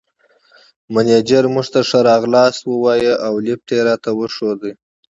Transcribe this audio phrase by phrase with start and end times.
[0.93, 4.61] مېنېجر موږ ته ښه راغلاست ووایه او لېفټ یې راته وښود.